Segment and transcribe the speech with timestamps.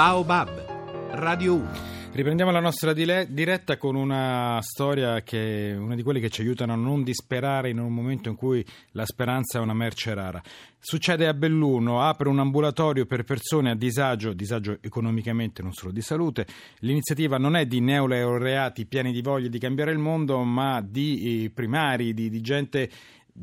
[0.00, 1.70] Baobab, Radio 1.
[2.12, 6.72] Riprendiamo la nostra diretta con una storia che è una di quelle che ci aiutano
[6.72, 10.40] a non disperare in un momento in cui la speranza è una merce rara.
[10.78, 16.00] Succede a Belluno, apre un ambulatorio per persone a disagio, disagio economicamente, non solo di
[16.00, 16.46] salute.
[16.78, 21.50] L'iniziativa non è di neolaureati pieni di voglia di cambiare il mondo, ma di eh,
[21.50, 22.90] primari, di, di gente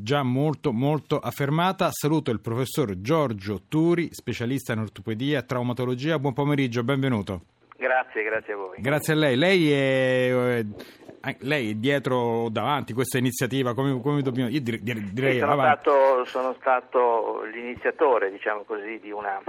[0.00, 1.88] già molto molto affermata.
[1.90, 6.18] Saluto il professor Giorgio Turi, specialista in ortopedia e traumatologia.
[6.18, 7.42] Buon pomeriggio, benvenuto.
[7.76, 8.76] Grazie, grazie a voi.
[8.80, 9.36] Grazie a lei.
[9.36, 13.74] Lei è, eh, lei è dietro o davanti questa iniziativa?
[13.74, 19.40] Come, come dobbiamo, io direi, sono, stato, sono stato l'iniziatore, diciamo così, di, una,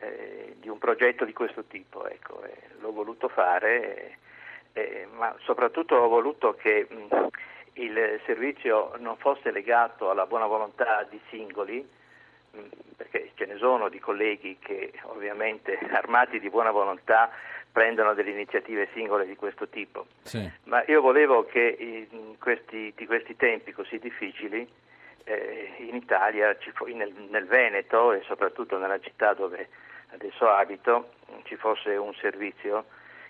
[0.00, 2.08] eh, di un progetto di questo tipo.
[2.08, 4.16] Ecco, e l'ho voluto fare,
[4.72, 7.28] eh, eh, ma soprattutto ho voluto che mh,
[7.74, 11.86] il servizio non fosse legato alla buona volontà di singoli,
[12.50, 12.58] mh,
[12.96, 17.30] perché ce ne sono di colleghi che ovviamente armati di buona volontà
[17.72, 20.06] prendono delle iniziative singole di questo tipo.
[20.22, 20.48] Sì.
[20.64, 24.68] Ma io volevo che in questi, di questi tempi così difficili
[25.24, 26.56] eh, in Italia,
[26.94, 29.68] nel, nel Veneto e soprattutto nella città dove
[30.12, 31.12] adesso abito,
[31.44, 32.84] ci fosse un servizio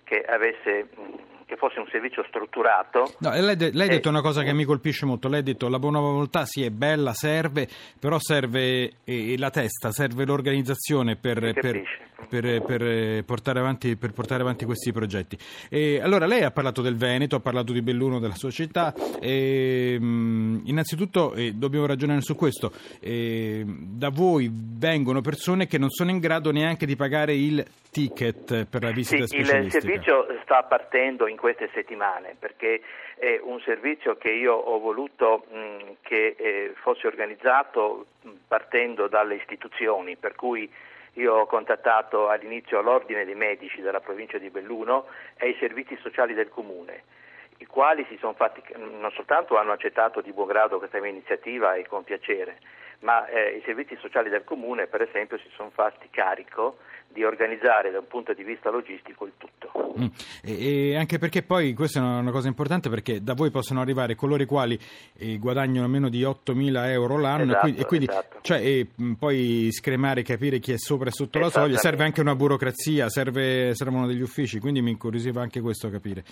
[0.04, 1.14] che, avesse, mh,
[1.52, 3.14] che fosse un servizio strutturato.
[3.18, 5.28] No, lei, de- lei ha Eh, detto una cosa che mi colpisce molto.
[5.28, 9.92] Lei ha detto la buona volontà sì è bella, serve, però serve eh, la testa,
[9.92, 11.82] serve l'organizzazione per, per-.
[12.28, 15.36] Per, per, eh, portare avanti, per portare avanti questi progetti.
[15.68, 18.94] E, allora, lei ha parlato del Veneto, ha parlato di Belluno, della sua città.
[19.20, 22.72] E, mh, innanzitutto eh, dobbiamo ragionare su questo.
[23.00, 28.66] Eh, da voi vengono persone che non sono in grado neanche di pagare il ticket
[28.66, 29.80] per la Sì, visita il specialistica.
[29.80, 32.80] servizio sta partendo in queste settimane perché
[33.18, 39.34] è un servizio che io ho voluto mh, che eh, fosse organizzato mh, partendo dalle
[39.36, 40.68] istituzioni, per cui
[41.14, 46.34] io ho contattato all'inizio l'Ordine dei Medici della provincia di Belluno e i servizi sociali
[46.34, 47.20] del comune
[47.62, 52.02] i quali fatti, non soltanto hanno accettato di buon grado questa mia iniziativa e con
[52.02, 52.58] piacere,
[53.00, 57.90] ma eh, i servizi sociali del comune, per esempio, si sono fatti carico di organizzare
[57.90, 59.70] da un punto di vista logistico il tutto.
[59.98, 60.06] Mm.
[60.42, 63.80] E, e anche perché poi questa è una, una cosa importante perché da voi possono
[63.80, 64.78] arrivare coloro i quali
[65.18, 68.38] eh, guadagnano meno di 8.000 euro l'anno Esatto, e quindi, e quindi, esatto.
[68.42, 71.88] cioè, e, mh, poi scremare capire chi è sopra e sotto la soglia Esattamente.
[71.88, 76.24] serve anche una burocrazia serve, servono degli uffici quindi mi incuriosiva anche questo capire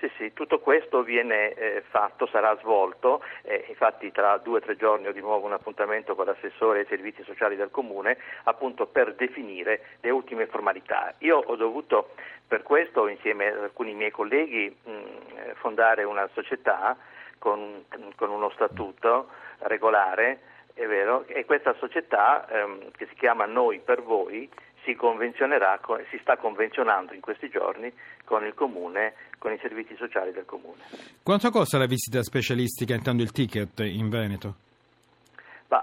[0.00, 4.76] Sì, sì, tutto questo viene eh, fatto, sarà svolto, eh, infatti tra due o tre
[4.76, 9.14] giorni ho di nuovo un appuntamento con l'assessore ai servizi sociali del comune appunto per
[9.14, 11.14] definire le ultime formalità.
[11.20, 12.10] Io ho dovuto
[12.46, 16.98] per questo insieme ad alcuni miei colleghi mh, eh, fondare una società
[17.38, 19.28] con, con uno statuto
[19.60, 20.40] regolare,
[20.74, 24.46] è vero, e questa società ehm, che si chiama Noi per Voi
[24.86, 27.92] si convenzionerà, co- si sta convenzionando in questi giorni
[28.24, 30.82] con il comune, con i servizi sociali del comune.
[31.22, 34.54] quanto costa la visita specialistica intanto il ticket in Veneto?
[35.68, 35.82] Ma,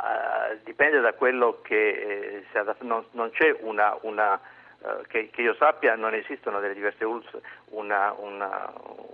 [0.51, 4.39] eh, dipende da quello che eh, non, non c'è una, una,
[4.79, 7.37] eh, che, che io sappia non esistono delle diverse ULS
[7.71, 8.73] una, una,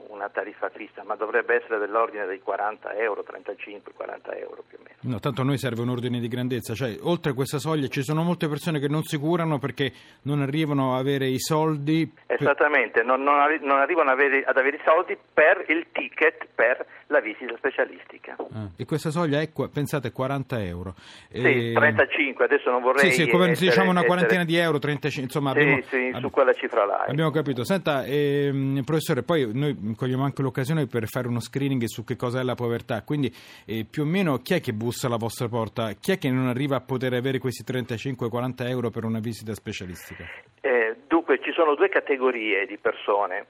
[0.09, 4.88] una tariffa fissa, ma dovrebbe essere dell'ordine dei 40 euro, 35-40 euro più o meno.
[5.01, 8.21] No, tanto a noi serve un ordine di grandezza, cioè oltre questa soglia ci sono
[8.21, 9.93] molte persone che non si curano perché
[10.23, 12.11] non arrivano a avere i soldi.
[12.25, 15.85] per- Esattamente, non, non arri- non arrivano ad avere, ad avere i soldi per il
[15.93, 18.35] ticket per la visita specialistica.
[18.53, 20.93] Ah, e questa soglia è, pensate, 40 euro.
[21.31, 24.55] Sì, E- 35, adesso non vorrei Sì, sì, come essere- diciamo una essere- quarantina di
[24.55, 27.01] euro, 35, insomma Sì, abbiamo, sì, su quella cifra là.
[27.01, 27.11] ecco.
[27.11, 27.63] abbiamo capito.
[27.63, 32.39] Senta, ehm, professore, poi noi cogliamo anche l'occasione per fare uno screening su che cosa
[32.39, 33.33] è la povertà, quindi
[33.65, 35.93] eh, più o meno chi è che bussa alla vostra porta?
[35.93, 40.25] Chi è che non arriva a poter avere questi 35-40 euro per una visita specialistica?
[40.61, 43.45] Eh, dunque, ci sono due categorie di persone.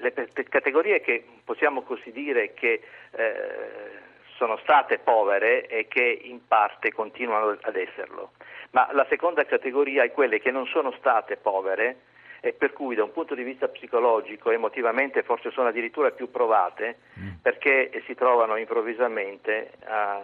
[0.00, 0.12] Le
[0.48, 7.58] categorie che possiamo così dire che eh, sono state povere e che in parte continuano
[7.60, 8.32] ad esserlo.
[8.70, 11.96] Ma la seconda categoria è quelle che non sono state povere
[12.40, 16.98] e per cui da un punto di vista psicologico, emotivamente forse sono addirittura più provate
[17.42, 20.22] perché si trovano improvvisamente ah,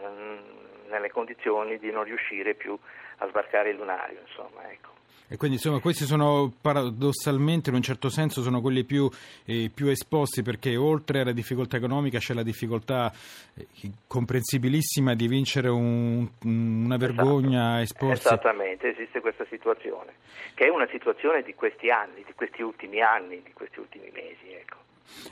[0.88, 2.78] nelle condizioni di non riuscire più
[3.18, 4.92] a sbarcare il lunario, insomma, ecco.
[5.34, 9.10] E quindi insomma questi sono paradossalmente in un certo senso sono quelli più,
[9.44, 13.12] eh, più esposti perché oltre alla difficoltà economica c'è la difficoltà
[13.56, 13.66] eh,
[14.06, 18.06] comprensibilissima di vincere un- una vergogna, Esatto.
[18.12, 18.26] esporsi.
[18.28, 20.12] Esattamente, esiste questa situazione,
[20.54, 24.52] che è una situazione di questi anni, di questi ultimi anni, di questi ultimi mesi.
[24.52, 24.73] Ecco.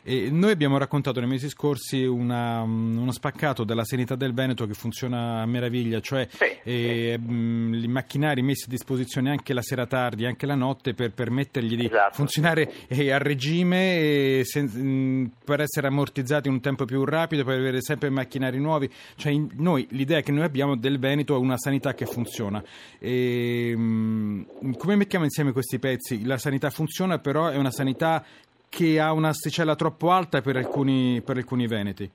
[0.04, 4.74] E noi abbiamo raccontato nei mesi scorsi una, uno spaccato della sanità del Veneto che
[4.74, 9.86] funziona a meraviglia, cioè Sì, eh, mh, i macchinari messi a disposizione anche la sera
[9.86, 12.14] tardi, anche la notte per permettergli di Esatto.
[12.14, 13.98] funzionare eh, a regime
[14.38, 18.58] e sen- mh, per essere ammortizzati in un tempo più rapido, per avere sempre macchinari
[18.58, 18.90] nuovi.
[19.14, 22.60] Cioè, in- noi, l'idea che noi abbiamo del Veneto è una sanità che funziona.
[22.98, 26.24] E, mh, come mettiamo insieme questi pezzi?
[26.24, 28.24] La sanità funziona, però è una sanità
[28.72, 32.10] che ha un'asticella troppo alta per alcuni, per alcuni veneti.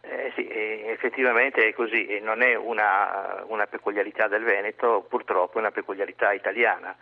[0.00, 5.60] Eh, sì, eh, effettivamente è così, non è una, una peculiarità del Veneto, purtroppo è
[5.60, 6.96] una peculiarità italiana.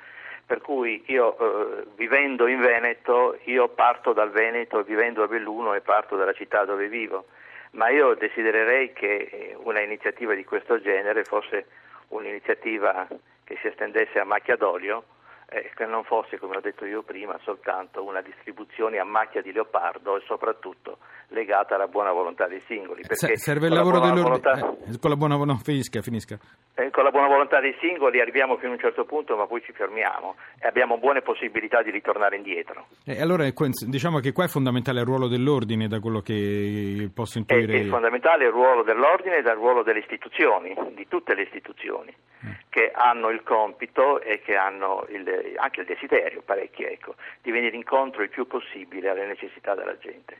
[0.45, 5.81] Per cui io eh, vivendo in Veneto, io parto dal Veneto, vivendo a Belluno e
[5.81, 7.27] parto dalla città dove vivo,
[7.73, 11.67] ma io desidererei che eh, una iniziativa di questo genere fosse
[12.09, 13.07] un'iniziativa
[13.45, 15.05] che si estendesse a macchia d'olio,
[15.50, 19.53] eh, che non fosse, come ho detto io prima, soltanto una distribuzione a macchia di
[19.53, 20.99] leopardo e soprattutto
[21.29, 23.03] legata alla buona volontà dei singoli.
[23.06, 24.23] Perché serve il lavoro dell'ordine.
[24.23, 26.39] volontà- eh, con la buona no, finisca, finisca.
[26.75, 29.62] eh, con la buona volontà dei singoli arriviamo fino a un certo punto, ma poi
[29.62, 32.89] ci fermiamo e abbiamo buone possibilità di ritornare indietro.
[33.06, 37.09] E allora è que- diciamo che qua è fondamentale il ruolo dell'ordine, da quello che
[37.15, 37.89] posso È, intuire è io.
[37.91, 42.12] fondamentale il ruolo dell'ordine e il ruolo delle istituzioni, di tutte le istituzioni,
[42.45, 42.50] Mm.
[42.69, 47.77] che hanno il compito e che hanno il- anche il desiderio, parecchi, ecco, di venire
[47.77, 50.37] incontro il più possibile alle necessità della gente.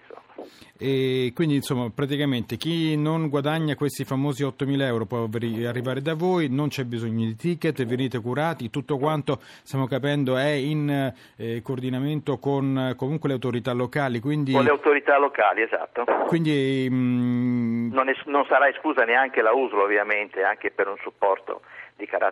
[0.81, 6.49] E quindi insomma praticamente chi non guadagna questi famosi 8.000 euro può arrivare da voi,
[6.49, 12.39] non c'è bisogno di ticket, venite curati, tutto quanto stiamo capendo è in eh, coordinamento
[12.39, 16.05] con comunque le autorità locali, quindi, Con le autorità locali, esatto.
[16.27, 21.63] quindi mm, Non, es- non sarà esclusa neanche la USL ovviamente, anche per un supporto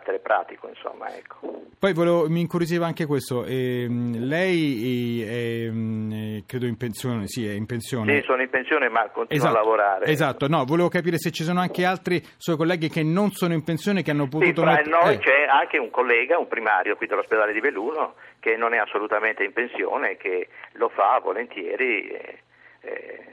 [0.07, 1.65] carattere pratico, insomma, ecco.
[1.77, 7.47] Poi volevo, mi incuriosiva anche questo, ehm, lei è, ehm, eh, credo in pensione, sì
[7.47, 8.17] è in pensione.
[8.19, 10.05] Sì, sono in pensione ma continuo Esatto, a lavorare.
[10.05, 13.63] esatto, no, volevo capire se ci sono anche altri suoi colleghi che non sono in
[13.63, 16.95] pensione che hanno Sì, potuto fra met- noi eh, c'è anche un collega, un primario
[16.95, 22.37] qui dell'ospedale di Belluno, che non è assolutamente in pensione, che lo fa volentieri, eh,
[22.81, 23.25] eh,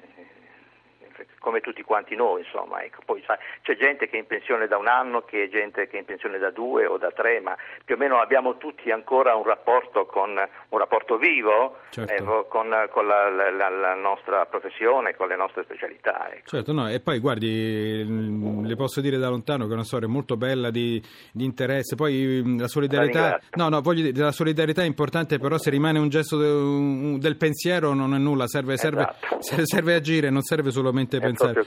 [1.38, 2.82] come tutti quanti noi, insomma.
[2.82, 3.00] Ecco.
[3.04, 5.96] Poi sai, c'è gente che è in pensione da un anno, che è gente che
[5.96, 9.34] è in pensione da due o da tre, ma più o meno abbiamo tutti ancora
[9.34, 12.12] un rapporto, con, un rapporto vivo Certo.
[12.12, 16.28] eh, con, con la, la- la- nostra professione, con le nostre specialità.
[16.32, 16.48] Ecco.
[16.48, 20.08] Certo, no, e poi guardi, mm, le posso dire da lontano che è una storia
[20.08, 21.00] molto bella di,
[21.32, 25.56] di interesse, poi mm, la solidarietà, no, no, voglio dire, la solidarietà è importante, però
[25.58, 29.40] se rimane un gesto de- un- del pensiero non è nulla, serve, serve, Esatto.
[29.40, 31.64] serve- serve agire, non serve solamente È pensare.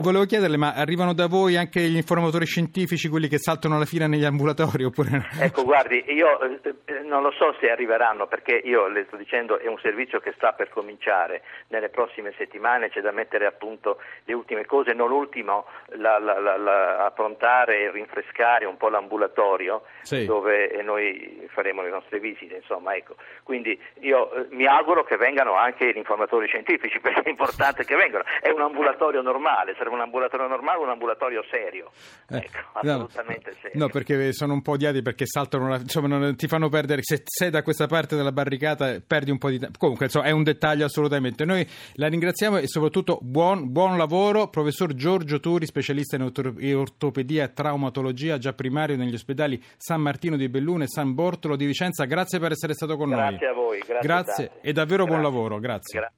[0.00, 4.06] volevo chiederle, ma arrivano da voi anche gli informatori scientifici, quelli che saltano la fila
[4.06, 5.28] negli ambulatori, oppure?
[5.40, 9.58] Ecco, guardi, io eh, eh, non lo so se arriveranno perché io le sto dicendo
[9.58, 13.98] è un servizio che sta per cominciare nelle prossime settimane, c'è da mettere a punto
[14.24, 15.66] le ultime cose, non ultimo
[15.96, 20.24] la, la- la- approntare e rinfrescare un po' l'ambulatorio Sì.
[20.24, 23.16] dove eh, noi faremo le nostre visite, insomma, ecco.
[23.42, 27.94] Quindi io eh, mi auguro che vengano anche gli informatori scientifici perché è importante che
[27.96, 28.24] vengano.
[28.40, 31.90] È un ambulatorio normale, serve un ambulatorio normale o un ambulatorio serio.
[32.28, 33.78] Eh, ecco, no, assolutamente serio.
[33.78, 37.00] No, perché sono un po' odiati perché saltano, la- insomma, non- ti fanno perdere.
[37.02, 39.78] Se sei da questa parte della barricata, perdi un po' di tempo.
[39.78, 41.44] Comunque, insomma, è un dettaglio assolutamente.
[41.44, 46.76] Noi la ringraziamo e soprattutto buon, buon lavoro, professor Giorgio Turi, specialista in orto- in
[46.76, 51.66] ortopedia e traumatologia, già primario negli ospedali San Martino di Belluno e San Bortolo di
[51.66, 52.04] Vicenza.
[52.04, 53.18] Grazie per essere stato con noi.
[53.28, 55.34] Grazie a voi, grazie Grazie e davvero buon Grazie.
[55.36, 55.58] lavoro.
[55.58, 55.98] Grazie.
[56.00, 56.12] Gra-